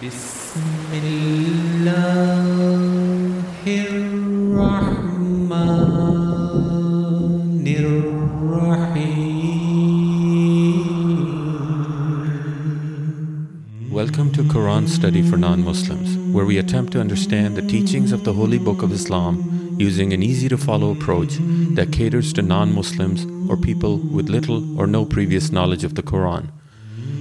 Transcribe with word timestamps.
Welcome 0.00 0.12
to 14.32 14.42
Quran 14.44 14.88
Study 14.88 15.20
for 15.20 15.36
Non-Muslims, 15.36 16.16
where 16.32 16.46
we 16.46 16.56
attempt 16.56 16.94
to 16.94 17.00
understand 17.00 17.56
the 17.56 17.60
teachings 17.60 18.12
of 18.12 18.24
the 18.24 18.32
Holy 18.32 18.56
Book 18.56 18.82
of 18.82 18.92
Islam 18.92 19.76
using 19.78 20.14
an 20.14 20.22
easy-to-follow 20.22 20.92
approach 20.92 21.36
that 21.74 21.92
caters 21.92 22.32
to 22.32 22.40
non-Muslims 22.40 23.26
or 23.50 23.58
people 23.58 23.98
with 23.98 24.30
little 24.30 24.80
or 24.80 24.86
no 24.86 25.04
previous 25.04 25.52
knowledge 25.52 25.84
of 25.84 25.94
the 25.94 26.02
Quran. 26.02 26.48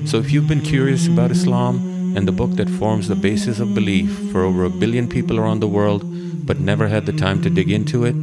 So 0.06 0.20
if 0.20 0.32
you've 0.32 0.48
been 0.48 0.62
curious 0.62 1.08
about 1.08 1.32
Islam 1.32 1.89
and 2.20 2.28
the 2.28 2.34
book 2.34 2.52
that 2.58 2.70
forms 2.70 3.08
the 3.08 3.16
basis 3.16 3.62
of 3.62 3.74
belief 3.74 4.12
for 4.30 4.44
over 4.44 4.66
a 4.66 4.70
billion 4.70 5.08
people 5.08 5.40
around 5.40 5.62
the 5.62 5.68
world 5.70 6.04
but 6.46 6.60
never 6.60 6.90
had 6.90 7.06
the 7.06 7.14
time 7.14 7.42
to 7.42 7.50
dig 7.50 7.72
into 7.72 8.04
it, 8.04 8.14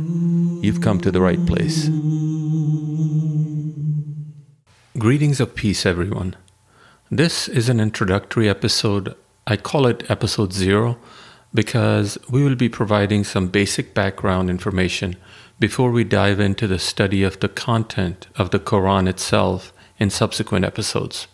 you've 0.63 0.83
come 0.83 1.01
to 1.01 1.11
the 1.11 1.23
right 1.23 1.47
place. 1.47 1.89
Greetings 4.99 5.41
of 5.41 5.55
peace, 5.55 5.87
everyone. 5.87 6.37
This 7.11 7.49
is 7.49 7.71
an 7.71 7.81
introductory 7.81 8.51
episode. 8.51 9.15
I 9.47 9.57
call 9.57 9.87
it 9.87 10.11
episode 10.11 10.53
zero 10.53 10.99
because 11.55 12.19
we 12.31 12.45
will 12.45 12.55
be 12.55 12.69
providing 12.69 13.25
some 13.25 13.49
basic 13.49 13.95
background 13.95 14.51
information 14.51 15.17
before 15.59 15.91
we 15.91 16.05
dive 16.05 16.39
into 16.39 16.67
the 16.67 16.79
study 16.79 17.23
of 17.23 17.41
the 17.41 17.49
content 17.49 18.27
of 18.37 18.51
the 18.51 18.61
Quran 18.61 19.09
itself 19.09 19.73
in 19.99 20.11
subsequent 20.11 20.67
episodes. 20.67 21.29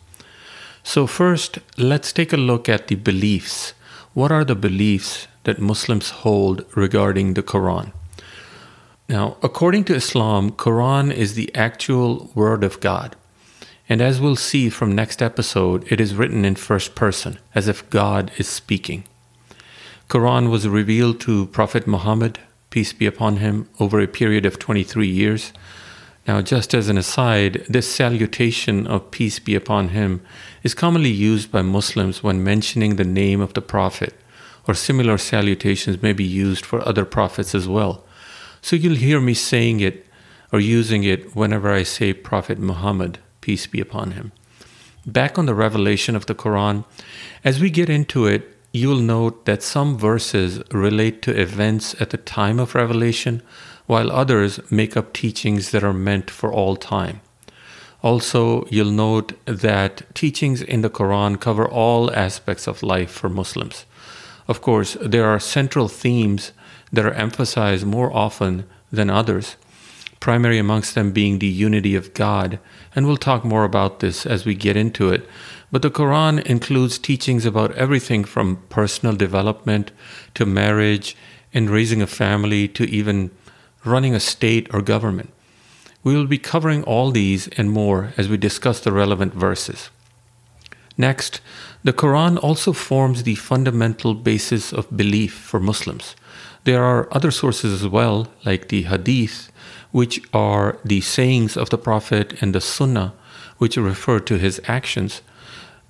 So, 0.84 1.06
first, 1.06 1.59
let's 1.78 2.12
take 2.12 2.32
a 2.32 2.36
look 2.36 2.68
at 2.68 2.88
the 2.88 2.96
beliefs. 2.96 3.72
What 4.14 4.32
are 4.32 4.45
the 4.45 4.56
beliefs 4.56 5.28
that 5.45 5.60
Muslims 5.60 6.10
hold 6.10 6.64
regarding 6.74 7.34
the 7.34 7.42
Quran? 7.42 7.92
Now, 9.08 9.36
according 9.42 9.84
to 9.84 9.94
Islam, 9.94 10.50
Quran 10.50 11.12
is 11.12 11.34
the 11.34 11.55
actual 11.55 12.30
word 12.34 12.64
of 12.64 12.80
God. 12.80 13.16
And 13.89 14.00
as 14.00 14.20
we'll 14.20 14.36
see 14.36 14.70
from 14.70 14.94
next 14.94 15.22
episode, 15.22 15.91
it 15.91 16.00
is 16.00 16.14
written 16.14 16.44
in 16.44 16.55
first 16.55 16.94
person, 16.94 17.39
as 17.55 17.69
if 17.69 17.89
God 17.91 18.30
is 18.39 18.48
speaking. 18.48 19.05
Quran 20.08 20.50
was 20.50 20.69
revealed 20.69 21.20
to 21.20 21.46
Prophet 21.46 21.86
Muhammad, 21.86 22.39
peace 22.70 22.92
be 22.92 23.06
upon 23.06 23.36
him, 23.36 23.69
over 23.78 24.00
a 24.00 24.06
period 24.06 24.46
of 24.46 24.58
23 24.58 25.06
years. 25.06 25.52
Now, 26.27 26.41
just 26.41 26.73
as 26.73 26.89
an 26.89 26.97
aside, 26.97 27.65
this 27.69 27.92
salutation 27.92 28.87
of 28.87 29.11
peace 29.11 29.41
be 29.41 29.56
upon 29.56 29.89
him 29.89 30.23
is 30.62 30.73
commonly 30.73 31.11
used 31.11 31.51
by 31.51 31.62
Muslims 31.62 32.23
when 32.23 32.45
mentioning 32.45 32.95
the 32.95 33.05
name 33.05 33.41
of 33.41 33.55
the 33.55 33.61
Prophet, 33.61 34.14
or 34.69 34.75
similar 34.75 35.19
salutations 35.19 36.01
may 36.01 36.12
be 36.12 36.25
used 36.25 36.64
for 36.64 36.87
other 36.87 37.05
prophets 37.05 37.56
as 37.56 37.67
well. 37.67 38.05
So 38.61 38.77
you'll 38.77 38.95
hear 38.95 39.20
me 39.20 39.34
saying 39.34 39.81
it 39.81 40.06
or 40.53 40.61
using 40.61 41.03
it 41.03 41.34
whenever 41.34 41.73
I 41.73 41.83
say 41.83 42.12
Prophet 42.12 42.59
Muhammad, 42.59 43.19
peace 43.41 43.67
be 43.67 43.81
upon 43.81 44.12
him. 44.12 44.31
Back 45.05 45.36
on 45.36 45.47
the 45.47 45.55
revelation 45.55 46.14
of 46.14 46.27
the 46.27 46.34
Quran, 46.36 46.84
as 47.42 47.59
we 47.59 47.70
get 47.70 47.91
into 47.91 48.27
it, 48.27 48.52
you 48.73 48.89
will 48.89 49.01
note 49.01 49.45
that 49.45 49.62
some 49.62 49.98
verses 49.98 50.62
relate 50.73 51.20
to 51.23 51.41
events 51.41 51.95
at 52.01 52.11
the 52.11 52.17
time 52.17 52.59
of 52.59 52.75
revelation, 52.75 53.42
while 53.87 54.11
others 54.11 54.61
make 54.70 54.97
up 54.97 55.12
teachings 55.12 55.70
that 55.70 55.84
are 55.84 55.92
meant 55.92 56.31
for 56.31 56.51
all 56.51 56.77
time. 56.77 57.20
Also, 58.03 58.67
you'll 58.70 58.91
note 58.91 59.33
that 59.45 60.03
teachings 60.14 60.62
in 60.62 60.81
the 60.81 60.91
Quran 60.91 61.39
cover 61.39 61.69
all 61.69 62.11
aspects 62.12 62.67
of 62.67 62.83
life 62.83 63.11
for 63.11 63.29
Muslims. 63.29 63.84
Of 64.48 64.61
course, 64.61 64.97
there 65.01 65.27
are 65.27 65.39
central 65.39 65.86
themes 65.89 66.53
that 66.92 67.07
are 67.07 67.12
emphasized 67.12 67.86
more 67.86 68.12
often 68.12 68.64
than 68.91 69.11
others, 69.11 69.57
primary 70.19 70.58
amongst 70.58 70.95
them 70.95 71.13
being 71.13 71.39
the 71.39 71.46
unity 71.46 71.95
of 71.95 72.14
God, 72.14 72.58
and 72.95 73.07
we'll 73.07 73.17
talk 73.17 73.45
more 73.45 73.64
about 73.64 74.01
this 74.01 74.27
as 74.27 74.45
we 74.45 74.55
get 74.55 74.77
into 74.77 75.11
it. 75.11 75.29
But 75.72 75.80
the 75.80 75.90
Quran 75.90 76.44
includes 76.44 76.98
teachings 76.98 77.46
about 77.46 77.74
everything 77.74 78.24
from 78.24 78.62
personal 78.68 79.16
development 79.16 79.90
to 80.34 80.46
marriage 80.46 81.16
and 81.55 81.70
raising 81.70 82.02
a 82.02 82.06
family 82.06 82.68
to 82.68 82.84
even 82.84 83.30
running 83.84 84.14
a 84.14 84.20
state 84.20 84.68
or 84.72 84.83
government. 84.83 85.33
We 86.05 86.14
will 86.14 86.27
be 86.27 86.38
covering 86.38 86.84
all 86.84 87.10
these 87.10 87.48
and 87.56 87.70
more 87.70 88.12
as 88.18 88.28
we 88.28 88.36
discuss 88.36 88.80
the 88.80 88.92
relevant 88.92 89.33
verses. 89.33 89.88
Next, 90.98 91.40
the 91.83 91.94
Quran 91.94 92.39
also 92.42 92.74
forms 92.74 93.22
the 93.22 93.36
fundamental 93.36 94.14
basis 94.14 94.72
of 94.72 94.94
belief 94.94 95.33
for 95.33 95.58
Muslims. 95.58 96.14
There 96.64 96.84
are 96.84 97.08
other 97.10 97.30
sources 97.30 97.83
as 97.83 97.89
well, 97.89 98.28
like 98.44 98.68
the 98.68 98.83
Hadith, 98.83 99.50
which 99.90 100.20
are 100.34 100.78
the 100.84 101.00
sayings 101.00 101.56
of 101.56 101.70
the 101.70 101.78
Prophet, 101.78 102.40
and 102.42 102.54
the 102.54 102.60
Sunnah, 102.60 103.14
which 103.56 103.78
refer 103.78 104.20
to 104.20 104.39
his 104.39 104.60
actions. 104.66 105.22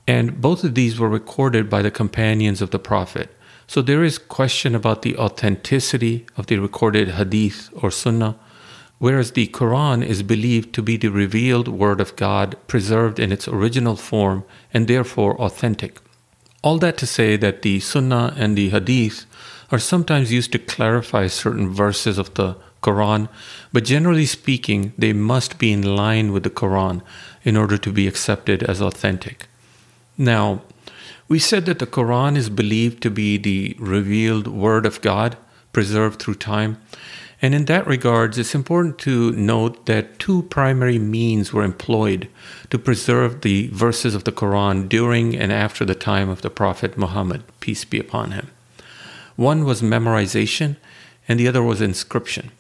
And 0.07 0.41
both 0.41 0.65
of 0.65 0.75
these 0.75 0.99
were 0.99 1.09
recorded 1.09 1.71
by 1.71 1.83
the 1.83 1.91
companions 1.91 2.61
of 2.61 2.71
the 2.71 2.79
Prophet. 2.79 3.35
So 3.67 3.81
there 3.81 4.03
is 4.03 4.19
question 4.19 4.75
about 4.75 5.03
the 5.03 5.17
authenticity 5.17 6.27
of 6.37 6.47
the 6.47 6.59
recorded 6.59 7.11
Hadith 7.11 7.71
or 7.73 7.91
Sunnah, 7.91 8.37
whereas 8.99 9.33
the 9.33 9.47
Quran 9.49 10.05
is 10.05 10.23
believed 10.23 10.75
to 10.75 10.83
be 10.83 10.97
the 10.97 11.09
revealed 11.09 11.69
Word 11.69 12.01
of 12.01 12.17
God, 12.17 12.57
preserved 12.67 13.19
in 13.19 13.33
its 13.33 13.49
original 13.49 13.97
form 13.97 14.45
and 14.75 14.89
therefore 14.89 15.41
authentic. 15.41 16.01
All 16.63 16.79
that 16.79 16.97
to 16.99 17.07
say 17.07 17.37
that 17.37 17.63
the 17.63 17.81
Sunnah 17.81 18.35
and 18.37 18.57
the 18.57 18.71
Hadith 18.71 19.27
are 19.71 19.79
sometimes 19.79 20.33
used 20.33 20.53
to 20.53 20.59
clarify 20.59 21.27
certain 21.29 21.73
verses 21.73 22.19
of 22.19 22.35
the 22.35 22.57
Quran, 22.83 23.29
but 23.73 23.85
generally 23.85 24.27
speaking, 24.27 24.93
they 24.99 25.13
must 25.13 25.59
be 25.59 25.73
in 25.73 25.97
line 25.97 26.33
with 26.33 26.43
the 26.43 26.51
Quran 26.51 27.01
in 27.43 27.57
order 27.57 27.79
to 27.79 27.93
be 27.93 28.07
accepted 28.07 28.63
as 28.65 28.83
authentic. 28.83 29.49
Now, 30.17 30.63
we 31.29 31.39
said 31.39 31.65
that 31.67 31.79
the 31.79 31.87
Quran 31.87 32.37
is 32.37 32.51
believed 32.51 33.03
to 33.03 33.11
be 33.11 33.39
the 33.39 33.77
revealed 33.79 34.47
Word 34.47 34.85
of 34.85 35.01
God, 35.01 35.37
preserved 35.73 36.21
through 36.21 36.35
time. 36.35 36.79
And 37.41 37.55
in 37.55 37.65
that 37.65 37.87
regards, 37.87 38.39
it's 38.39 38.55
important 38.55 38.99
to 38.99 39.33
note 39.33 39.87
that 39.87 40.19
two 40.19 40.43
primary 40.45 40.99
means 40.99 41.53
were 41.53 41.65
employed 41.65 42.29
to 42.71 42.79
preserve 42.79 43.41
the 43.41 43.69
verses 43.69 44.15
of 44.15 44.25
the 44.25 44.31
Quran 44.31 44.89
during 44.89 45.35
and 45.35 45.51
after 45.51 45.85
the 45.85 45.95
time 45.95 46.29
of 46.29 46.43
the 46.43 46.51
Prophet 46.51 46.97
Muhammad, 46.97 47.43
peace 47.59 47.85
be 47.85 47.99
upon 47.99 48.33
him. 48.33 48.51
One 49.37 49.65
was 49.65 49.83
memorization, 49.83 50.77
and 51.27 51.41
the 51.41 51.49
other 51.49 51.63
was 51.63 51.81
inscription. 51.81 52.53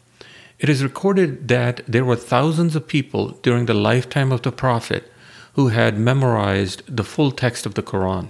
It 0.58 0.68
is 0.68 0.82
recorded 0.82 1.48
that 1.48 1.82
there 1.86 2.04
were 2.04 2.16
thousands 2.16 2.74
of 2.74 2.88
people 2.88 3.38
during 3.42 3.66
the 3.66 3.74
lifetime 3.74 4.32
of 4.32 4.42
the 4.42 4.52
Prophet 4.52 5.11
who 5.54 5.68
had 5.68 5.98
memorized 5.98 6.82
the 6.86 7.04
full 7.04 7.30
text 7.30 7.66
of 7.66 7.74
the 7.74 7.82
Quran. 7.82 8.28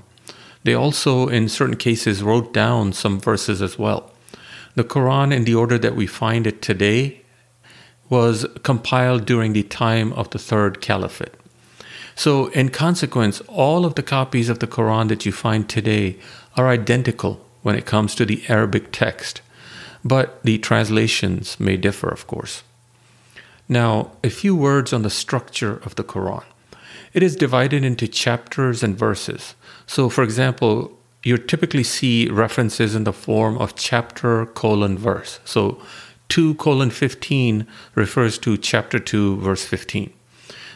They 0.64 0.74
also, 0.74 1.28
in 1.28 1.48
certain 1.48 1.76
cases, 1.76 2.22
wrote 2.22 2.52
down 2.52 2.92
some 2.92 3.20
verses 3.20 3.60
as 3.62 3.78
well. 3.78 4.10
The 4.74 4.84
Quran, 4.84 5.32
in 5.32 5.44
the 5.44 5.54
order 5.54 5.78
that 5.78 5.96
we 5.96 6.06
find 6.06 6.46
it 6.46 6.62
today, 6.62 7.22
was 8.08 8.46
compiled 8.62 9.24
during 9.24 9.52
the 9.52 9.62
time 9.62 10.12
of 10.12 10.30
the 10.30 10.38
third 10.38 10.80
caliphate. 10.80 11.34
So, 12.14 12.48
in 12.48 12.68
consequence, 12.68 13.40
all 13.48 13.84
of 13.84 13.94
the 13.94 14.02
copies 14.02 14.48
of 14.48 14.58
the 14.58 14.66
Quran 14.66 15.08
that 15.08 15.24
you 15.24 15.32
find 15.32 15.68
today 15.68 16.18
are 16.56 16.68
identical 16.68 17.44
when 17.62 17.74
it 17.74 17.86
comes 17.86 18.14
to 18.14 18.26
the 18.26 18.42
Arabic 18.48 18.92
text, 18.92 19.40
but 20.04 20.42
the 20.42 20.58
translations 20.58 21.58
may 21.58 21.76
differ, 21.76 22.08
of 22.08 22.26
course. 22.26 22.62
Now, 23.68 24.12
a 24.22 24.28
few 24.28 24.54
words 24.54 24.92
on 24.92 25.02
the 25.02 25.10
structure 25.10 25.76
of 25.84 25.94
the 25.94 26.04
Quran. 26.04 26.44
It 27.12 27.22
is 27.22 27.36
divided 27.36 27.84
into 27.84 28.08
chapters 28.08 28.82
and 28.82 28.96
verses. 28.96 29.54
So, 29.86 30.08
for 30.08 30.24
example, 30.24 30.96
you 31.24 31.38
typically 31.38 31.84
see 31.84 32.28
references 32.28 32.94
in 32.94 33.04
the 33.04 33.12
form 33.12 33.56
of 33.58 33.76
chapter 33.76 34.46
colon 34.46 34.98
verse. 34.98 35.38
So 35.44 35.80
2 36.28 36.54
colon 36.54 36.90
15 36.90 37.66
refers 37.94 38.38
to 38.38 38.56
chapter 38.56 38.98
2 38.98 39.36
verse 39.36 39.64
15. 39.64 40.12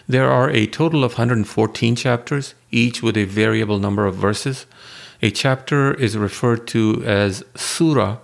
There 0.09 0.31
are 0.31 0.49
a 0.49 0.67
total 0.67 1.03
of 1.03 1.13
114 1.13 1.97
chapters, 1.97 2.55
each 2.71 3.03
with 3.03 3.17
a 3.17 3.25
variable 3.25 3.81
number 3.81 4.07
of 4.07 4.15
verses. 4.15 4.67
A 5.21 5.31
chapter 5.31 5.95
is 5.95 6.17
referred 6.17 6.69
to 6.69 7.03
as 7.05 7.43
surah 7.57 8.19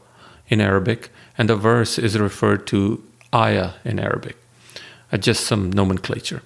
in 0.49 0.61
Arabic, 0.61 1.11
and 1.37 1.49
the 1.49 1.57
verse 1.57 1.99
is 1.99 2.17
referred 2.17 2.69
to 2.69 3.03
ayah 3.35 3.73
in 3.85 3.99
Arabic. 3.99 4.37
Uh, 5.11 5.17
just 5.17 5.45
some 5.45 5.73
nomenclature. 5.73 6.43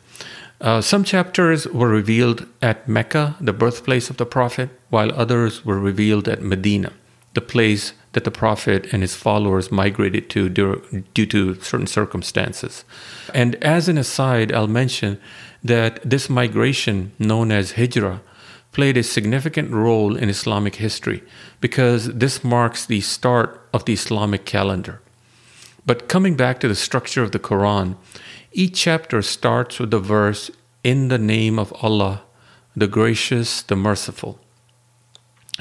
Uh, 0.61 0.81
some 0.81 1.05
chapters 1.05 1.67
were 1.67 1.89
revealed 1.89 2.47
at 2.63 2.89
Mecca, 2.89 3.37
the 3.41 3.53
birthplace 3.53 4.09
of 4.09 4.17
the 4.17 4.27
Prophet, 4.27 4.71
while 4.89 5.13
others 5.13 5.65
were 5.65 5.79
revealed 5.79 6.29
at 6.29 6.43
Medina, 6.43 6.93
the 7.35 7.41
place 7.43 7.93
that 8.13 8.25
the 8.25 8.31
Prophet 8.31 8.93
and 8.93 9.03
his 9.03 9.15
followers 9.15 9.71
migrated 9.71 10.31
to 10.31 10.49
due 10.49 11.27
to 11.27 11.55
certain 11.61 11.87
circumstances. 11.87 12.85
And 13.35 13.57
as 13.57 13.89
an 13.89 13.99
aside, 13.99 14.51
I'll 14.53 14.67
mention 14.69 15.21
that 15.63 16.01
this 16.09 16.31
migration, 16.31 17.13
known 17.19 17.53
as 17.53 17.73
Hijrah, 17.73 18.23
played 18.73 18.97
a 18.97 19.03
significant 19.03 19.71
role 19.71 20.17
in 20.17 20.31
Islamic 20.31 20.77
history 20.77 21.23
because 21.61 22.07
this 22.15 22.43
marks 22.43 22.87
the 22.87 23.03
start 23.03 23.61
of 23.75 23.85
the 23.85 23.93
Islamic 23.93 24.47
calendar. 24.47 25.01
But 25.85 26.09
coming 26.09 26.37
back 26.37 26.59
to 26.61 26.69
the 26.69 26.75
structure 26.75 27.23
of 27.23 27.33
the 27.33 27.39
Quran, 27.39 27.97
each 28.57 28.81
chapter 28.81 29.21
starts 29.21 29.79
with 29.79 29.91
the 29.91 29.99
verse, 29.99 30.51
In 30.83 31.09
the 31.09 31.19
name 31.19 31.59
of 31.59 31.75
Allah, 31.83 32.23
the 32.75 32.87
gracious, 32.87 33.61
the 33.61 33.77
merciful. 33.77 34.41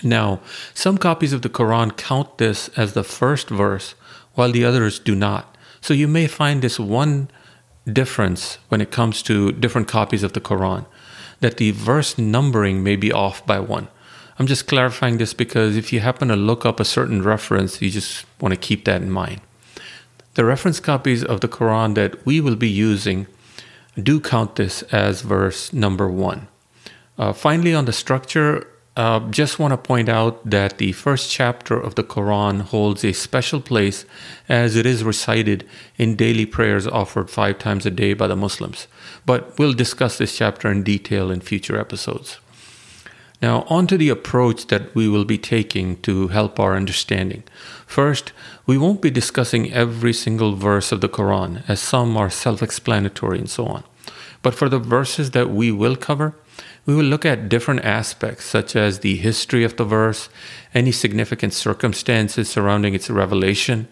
Now, 0.02 0.40
some 0.74 0.98
copies 0.98 1.34
of 1.34 1.42
the 1.42 1.50
Quran 1.50 1.98
count 1.98 2.38
this 2.38 2.70
as 2.78 2.94
the 2.94 3.04
first 3.04 3.50
verse, 3.50 3.96
while 4.36 4.52
the 4.52 4.64
others 4.64 4.98
do 4.98 5.14
not. 5.14 5.58
So 5.82 5.94
you 5.94 6.08
may 6.08 6.28
find 6.28 6.62
this 6.62 6.80
one 6.80 7.30
difference 7.92 8.60
when 8.70 8.80
it 8.80 8.92
comes 8.92 9.22
to 9.24 9.52
different 9.52 9.90
copies 9.90 10.24
of 10.24 10.32
the 10.32 10.42
Quran, 10.42 10.86
that 11.42 11.58
the 11.58 11.72
verse 11.72 12.18
numbering 12.18 12.82
may 12.82 12.96
be 12.96 13.12
off 13.12 13.46
by 13.46 13.60
one. 13.60 13.90
I'm 14.40 14.48
just 14.48 14.68
clarifying 14.68 15.18
this 15.18 15.34
because 15.34 15.76
if 15.76 15.92
you 15.92 16.00
happen 16.00 16.30
to 16.30 16.38
look 16.38 16.66
up 16.66 16.80
a 16.80 16.86
certain 16.86 17.22
reference, 17.22 17.82
you 17.82 17.90
just 17.90 18.26
want 18.40 18.54
to 18.54 18.60
keep 18.60 18.86
that 18.86 19.02
in 19.02 19.12
mind. 19.12 19.42
The 20.36 20.44
reference 20.44 20.82
copies 20.82 21.24
of 21.24 21.40
the 21.40 21.48
Quran 21.48 21.96
that 21.96 22.26
we 22.26 22.42
will 22.42 22.58
be 22.58 22.70
using 22.70 23.28
do 24.02 24.20
count 24.20 24.58
this 24.58 24.82
as 24.92 25.22
verse 25.22 25.72
number 25.72 26.10
one. 26.10 26.50
Uh, 27.18 27.32
finally, 27.32 27.74
on 27.74 27.86
the 27.86 27.94
structure, 27.94 28.68
uh, 28.98 29.22
just 29.30 29.60
want 29.60 29.72
to 29.72 29.78
point 29.78 30.10
out 30.10 30.50
that 30.50 30.78
the 30.78 30.92
first 30.92 31.32
chapter 31.32 31.80
of 31.80 31.96
the 31.96 32.04
Quran 32.04 32.62
holds 32.62 33.06
a 33.06 33.14
special 33.14 33.62
place 33.62 34.06
as 34.50 34.76
it 34.76 34.86
is 34.86 35.06
recited 35.06 35.66
in 35.98 36.18
daily 36.18 36.46
prayers 36.46 36.86
offered 36.86 37.30
five 37.30 37.58
times 37.58 37.86
a 37.86 37.92
day 37.92 38.14
by 38.14 38.28
the 38.28 38.36
Muslims. 38.36 38.88
But 39.26 39.58
we'll 39.58 39.74
discuss 39.74 40.18
this 40.18 40.36
chapter 40.36 40.70
in 40.70 40.84
detail 40.84 41.32
in 41.32 41.40
future 41.40 41.80
episodes. 41.80 42.40
Now, 43.46 43.64
on 43.70 43.86
to 43.88 43.96
the 43.96 44.10
approach 44.10 44.66
that 44.70 44.96
we 44.96 45.08
will 45.08 45.24
be 45.24 45.38
taking 45.38 45.98
to 45.98 46.30
help 46.30 46.60
our 46.60 46.76
understanding. 46.76 47.44
First, 47.86 48.34
we 48.66 48.76
won't 48.76 49.04
be 49.04 49.12
discussing 49.12 49.72
every 49.72 50.14
single 50.14 50.56
verse 50.56 50.92
of 50.92 51.00
the 51.00 51.08
Quran, 51.18 51.62
as 51.68 51.80
some 51.80 52.18
are 52.18 52.32
self 52.32 52.64
explanatory 52.64 53.38
and 53.38 53.48
so 53.48 53.68
on. 53.68 53.84
But 54.42 54.56
for 54.56 54.68
the 54.68 54.80
verses 54.80 55.30
that 55.38 55.52
we 55.52 55.72
will 55.72 55.96
cover, 55.96 56.34
we 56.88 56.96
will 56.96 57.06
look 57.06 57.24
at 57.24 57.48
different 57.48 57.86
aspects, 57.86 58.46
such 58.46 58.76
as 58.76 59.02
the 59.02 59.16
history 59.18 59.64
of 59.64 59.76
the 59.76 59.86
verse, 59.86 60.28
any 60.74 60.92
significant 60.92 61.54
circumstances 61.54 62.50
surrounding 62.50 62.96
its 62.96 63.12
revelation, 63.12 63.88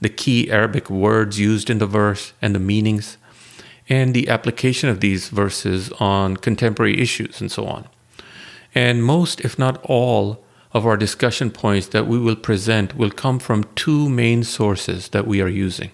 the 0.00 0.10
key 0.10 0.48
Arabic 0.48 0.88
words 0.88 1.40
used 1.40 1.68
in 1.68 1.78
the 1.78 1.88
verse 1.88 2.34
and 2.40 2.54
the 2.54 2.60
meanings, 2.60 3.16
and 3.88 4.14
the 4.14 4.28
application 4.28 4.88
of 4.88 5.00
these 5.00 5.28
verses 5.28 5.90
on 5.98 6.36
contemporary 6.36 7.00
issues, 7.00 7.40
and 7.40 7.50
so 7.50 7.66
on. 7.66 7.88
And 8.74 9.04
most, 9.04 9.40
if 9.40 9.58
not 9.58 9.82
all, 9.84 10.42
of 10.72 10.86
our 10.86 10.96
discussion 10.96 11.50
points 11.50 11.88
that 11.88 12.06
we 12.06 12.18
will 12.18 12.36
present 12.36 12.96
will 12.96 13.10
come 13.10 13.38
from 13.38 13.64
two 13.74 14.08
main 14.08 14.42
sources 14.42 15.08
that 15.10 15.26
we 15.26 15.40
are 15.40 15.48
using. 15.48 15.90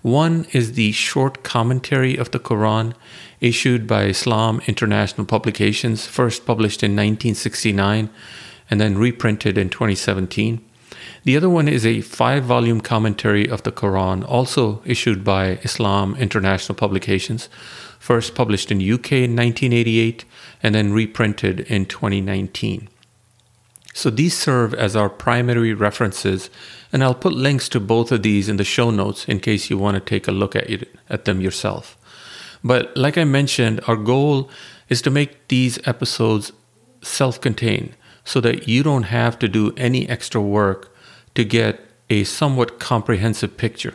One 0.00 0.46
is 0.52 0.72
the 0.72 0.92
short 0.92 1.42
commentary 1.42 2.16
of 2.16 2.30
the 2.30 2.38
Quran 2.38 2.94
issued 3.40 3.86
by 3.86 4.04
Islam 4.04 4.62
International 4.66 5.26
Publications, 5.26 6.06
first 6.06 6.46
published 6.46 6.82
in 6.82 6.92
1969 6.92 8.08
and 8.70 8.80
then 8.80 8.96
reprinted 8.96 9.58
in 9.58 9.68
2017. 9.68 10.64
The 11.24 11.36
other 11.36 11.50
one 11.50 11.68
is 11.68 11.84
a 11.84 12.00
five 12.00 12.44
volume 12.44 12.80
commentary 12.80 13.48
of 13.48 13.62
the 13.64 13.72
Quran, 13.72 14.26
also 14.26 14.80
issued 14.84 15.24
by 15.24 15.58
Islam 15.62 16.14
International 16.16 16.76
Publications, 16.76 17.48
first 17.98 18.34
published 18.34 18.70
in 18.70 18.78
UK 18.78 19.12
in 19.12 19.36
1988 19.36 20.24
and 20.62 20.74
then 20.74 20.92
reprinted 20.92 21.60
in 21.60 21.86
2019. 21.86 22.88
So 23.94 24.10
these 24.10 24.36
serve 24.36 24.74
as 24.74 24.94
our 24.94 25.08
primary 25.08 25.74
references, 25.74 26.50
and 26.92 27.02
I'll 27.02 27.14
put 27.14 27.32
links 27.32 27.68
to 27.70 27.80
both 27.80 28.12
of 28.12 28.22
these 28.22 28.48
in 28.48 28.56
the 28.56 28.64
show 28.64 28.90
notes 28.90 29.24
in 29.26 29.40
case 29.40 29.70
you 29.70 29.76
want 29.76 29.96
to 29.96 30.00
take 30.00 30.28
a 30.28 30.32
look 30.32 30.54
at, 30.54 30.70
it, 30.70 30.94
at 31.10 31.24
them 31.24 31.40
yourself. 31.40 31.98
But 32.62 32.96
like 32.96 33.18
I 33.18 33.24
mentioned, 33.24 33.80
our 33.86 33.96
goal 33.96 34.50
is 34.88 35.02
to 35.02 35.10
make 35.10 35.48
these 35.48 35.78
episodes 35.86 36.52
self 37.02 37.40
contained 37.40 37.94
so 38.24 38.40
that 38.40 38.68
you 38.68 38.82
don't 38.82 39.04
have 39.04 39.38
to 39.38 39.48
do 39.48 39.72
any 39.76 40.08
extra 40.08 40.40
work 40.40 40.94
to 41.34 41.44
get 41.44 41.80
a 42.10 42.24
somewhat 42.24 42.78
comprehensive 42.78 43.56
picture. 43.56 43.94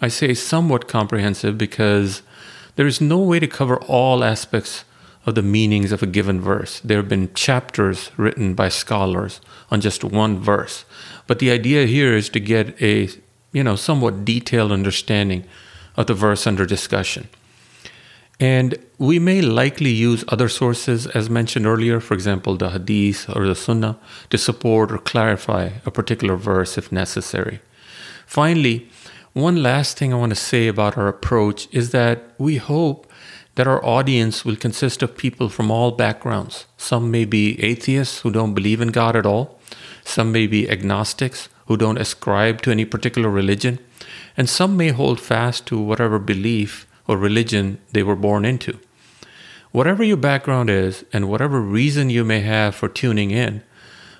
I 0.00 0.08
say 0.08 0.34
somewhat 0.34 0.88
comprehensive 0.88 1.56
because 1.56 2.22
there 2.76 2.86
is 2.86 3.00
no 3.00 3.18
way 3.18 3.40
to 3.40 3.46
cover 3.46 3.76
all 3.82 4.24
aspects 4.24 4.84
of 5.26 5.34
the 5.34 5.42
meanings 5.42 5.92
of 5.92 6.02
a 6.02 6.06
given 6.06 6.40
verse. 6.40 6.80
There 6.80 6.98
have 6.98 7.08
been 7.08 7.32
chapters 7.34 8.10
written 8.16 8.54
by 8.54 8.68
scholars 8.68 9.40
on 9.70 9.80
just 9.80 10.04
one 10.04 10.38
verse. 10.38 10.84
But 11.26 11.38
the 11.38 11.50
idea 11.50 11.86
here 11.86 12.14
is 12.14 12.28
to 12.30 12.40
get 12.40 12.80
a, 12.82 13.08
you 13.52 13.64
know, 13.64 13.76
somewhat 13.76 14.24
detailed 14.24 14.72
understanding 14.72 15.44
of 15.96 16.06
the 16.06 16.14
verse 16.14 16.46
under 16.46 16.66
discussion. 16.66 17.28
And 18.40 18.76
we 18.98 19.18
may 19.18 19.40
likely 19.40 19.90
use 19.90 20.24
other 20.28 20.48
sources, 20.48 21.06
as 21.06 21.30
mentioned 21.30 21.66
earlier, 21.66 22.00
for 22.00 22.14
example, 22.14 22.56
the 22.56 22.70
Hadith 22.70 23.28
or 23.34 23.46
the 23.46 23.54
Sunnah, 23.54 23.96
to 24.30 24.36
support 24.36 24.90
or 24.90 24.98
clarify 24.98 25.70
a 25.86 25.90
particular 25.90 26.36
verse 26.36 26.76
if 26.76 26.90
necessary. 26.90 27.60
Finally, 28.26 28.90
one 29.34 29.64
last 29.64 29.98
thing 29.98 30.12
I 30.12 30.16
want 30.16 30.30
to 30.30 30.36
say 30.36 30.68
about 30.68 30.96
our 30.96 31.08
approach 31.08 31.66
is 31.72 31.90
that 31.90 32.22
we 32.38 32.56
hope 32.56 33.10
that 33.56 33.66
our 33.66 33.84
audience 33.84 34.44
will 34.44 34.54
consist 34.54 35.02
of 35.02 35.16
people 35.16 35.48
from 35.48 35.72
all 35.72 35.90
backgrounds. 35.90 36.66
Some 36.76 37.10
may 37.10 37.24
be 37.24 37.60
atheists 37.60 38.20
who 38.20 38.30
don't 38.30 38.54
believe 38.54 38.80
in 38.80 38.88
God 38.88 39.16
at 39.16 39.26
all, 39.26 39.58
some 40.04 40.30
may 40.30 40.46
be 40.46 40.70
agnostics 40.70 41.48
who 41.66 41.76
don't 41.76 41.98
ascribe 41.98 42.62
to 42.62 42.70
any 42.70 42.84
particular 42.84 43.28
religion, 43.28 43.80
and 44.36 44.48
some 44.48 44.76
may 44.76 44.90
hold 44.90 45.20
fast 45.20 45.66
to 45.66 45.80
whatever 45.80 46.20
belief 46.20 46.86
or 47.08 47.18
religion 47.18 47.80
they 47.90 48.04
were 48.04 48.16
born 48.16 48.44
into. 48.44 48.78
Whatever 49.72 50.04
your 50.04 50.16
background 50.16 50.70
is, 50.70 51.04
and 51.12 51.28
whatever 51.28 51.60
reason 51.60 52.08
you 52.08 52.24
may 52.24 52.40
have 52.40 52.76
for 52.76 52.88
tuning 52.88 53.32
in, 53.32 53.64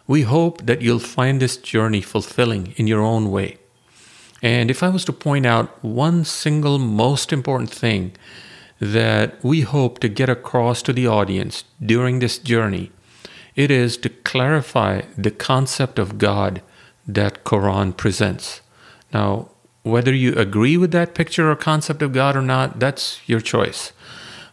we 0.09 0.23
hope 0.23 0.67
that 0.67 0.83
you'll 0.83 0.99
find 0.99 1.41
this 1.41 1.57
journey 1.57 2.01
fulfilling 2.01 2.75
in 2.77 2.89
your 2.89 3.01
own 3.01 3.31
way. 3.31 3.59
And 4.43 4.71
if 4.71 4.83
I 4.83 4.89
was 4.89 5.05
to 5.07 5.13
point 5.13 5.47
out 5.47 5.83
one 5.83 6.25
single 6.25 6.79
most 6.79 7.33
important 7.33 7.71
thing 7.71 8.13
that 8.81 9.43
we 9.43 9.63
hope 9.63 9.99
to 10.01 10.09
get 10.09 10.29
across 10.29 10.83
to 10.83 10.93
the 10.93 11.07
audience 11.07 11.65
during 11.85 12.19
this 12.19 12.39
journey. 12.39 12.91
It 13.55 13.71
is 13.71 13.97
to 13.99 14.09
clarify 14.09 15.03
the 15.17 15.31
concept 15.31 15.99
of 15.99 16.19
God 16.19 16.61
that 17.07 17.45
Quran 17.45 17.97
presents. 17.97 18.61
Now, 19.13 19.49
whether 19.83 20.13
you 20.13 20.35
agree 20.35 20.77
with 20.77 20.91
that 20.93 21.15
picture 21.15 21.51
or 21.51 21.57
concept 21.57 22.03
of 22.03 22.13
God 22.13 22.37
or 22.37 22.43
not, 22.43 22.81
that's 22.81 23.21
your 23.29 23.41
choice. 23.41 23.93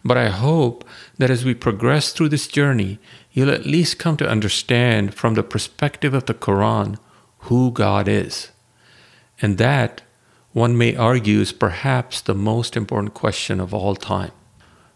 But 0.04 0.16
I 0.16 0.28
hope 0.28 0.84
that 1.18 1.30
as 1.30 1.44
we 1.44 1.54
progress 1.54 2.12
through 2.12 2.28
this 2.28 2.46
journey, 2.46 2.98
you'll 3.32 3.50
at 3.50 3.66
least 3.66 3.98
come 3.98 4.16
to 4.18 4.28
understand 4.28 5.14
from 5.14 5.34
the 5.34 5.42
perspective 5.42 6.14
of 6.14 6.26
the 6.26 6.34
Quran 6.34 6.98
who 7.48 7.70
God 7.70 8.08
is. 8.08 8.50
And 9.42 9.58
that 9.58 10.02
one 10.52 10.78
may 10.78 10.94
argue 10.94 11.40
is 11.40 11.52
perhaps 11.52 12.20
the 12.20 12.34
most 12.34 12.76
important 12.76 13.14
question 13.14 13.60
of 13.60 13.74
all 13.74 13.96
time. 13.96 14.32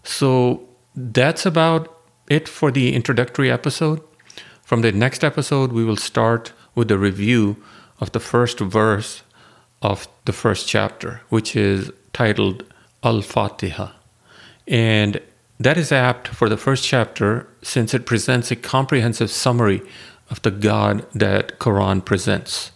So 0.05 0.69
that's 0.95 1.45
about 1.45 1.93
it 2.29 2.49
for 2.49 2.71
the 2.71 2.95
introductory 2.95 3.51
episode. 3.51 4.01
From 4.63 4.83
the 4.83 4.93
next 4.93 5.25
episode, 5.25 5.73
we 5.73 5.85
will 5.85 5.97
start 5.97 6.53
with 6.75 6.91
a 6.91 6.99
review 6.99 7.57
of 8.01 8.13
the 8.13 8.21
first 8.21 8.61
verse 8.61 9.23
of 9.83 10.09
the 10.25 10.33
first 10.33 10.69
chapter, 10.69 11.21
which 11.29 11.57
is 11.57 11.91
titled 12.13 12.65
Al 13.03 13.23
Fatiha. 13.23 13.93
And 14.67 15.21
that 15.59 15.77
is 15.77 15.93
apt 15.93 16.29
for 16.29 16.49
the 16.49 16.57
first 16.57 16.85
chapter 16.85 17.49
since 17.63 17.95
it 17.95 18.07
presents 18.07 18.51
a 18.51 18.57
comprehensive 18.57 19.31
summary 19.31 19.83
of 20.29 20.43
the 20.43 20.51
God 20.51 21.07
that 21.15 21.59
Quran 21.59 22.05
presents. 22.05 22.73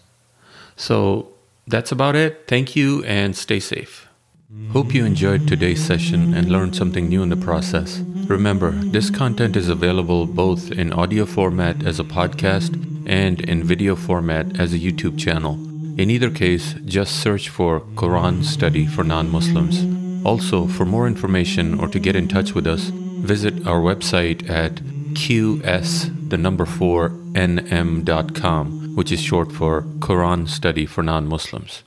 So 0.76 1.29
that's 1.70 1.92
about 1.92 2.16
it. 2.16 2.44
Thank 2.46 2.76
you 2.76 3.04
and 3.04 3.36
stay 3.36 3.60
safe. 3.60 4.08
Hope 4.72 4.92
you 4.92 5.04
enjoyed 5.04 5.46
today's 5.46 5.84
session 5.84 6.34
and 6.34 6.50
learned 6.50 6.74
something 6.74 7.08
new 7.08 7.22
in 7.22 7.28
the 7.28 7.36
process. 7.36 8.00
Remember, 8.26 8.72
this 8.72 9.08
content 9.08 9.56
is 9.56 9.68
available 9.68 10.26
both 10.26 10.72
in 10.72 10.92
audio 10.92 11.24
format 11.24 11.86
as 11.86 12.00
a 12.00 12.04
podcast 12.04 12.74
and 13.06 13.40
in 13.42 13.62
video 13.62 13.94
format 13.94 14.58
as 14.58 14.72
a 14.72 14.78
YouTube 14.78 15.16
channel. 15.18 15.54
In 16.00 16.10
either 16.10 16.30
case, 16.30 16.74
just 16.84 17.20
search 17.20 17.48
for 17.48 17.80
Quran 17.94 18.42
Study 18.42 18.86
for 18.86 19.04
Non 19.04 19.30
Muslims. 19.30 19.84
Also, 20.26 20.66
for 20.66 20.84
more 20.84 21.06
information 21.06 21.78
or 21.78 21.86
to 21.88 22.00
get 22.00 22.16
in 22.16 22.26
touch 22.26 22.52
with 22.52 22.66
us, 22.66 22.90
visit 23.22 23.66
our 23.66 23.80
website 23.80 24.48
at 24.50 24.74
qs 25.14 26.30
the 26.30 26.38
number 26.38 26.64
4 26.64 27.10
nm.com 27.10 28.79
which 28.94 29.12
is 29.12 29.20
short 29.20 29.52
for 29.52 29.82
Quran 30.00 30.48
Study 30.48 30.86
for 30.86 31.02
Non 31.02 31.26
Muslims. 31.26 31.82